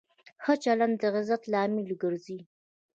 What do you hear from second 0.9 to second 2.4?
د عزت لامل ګرځي.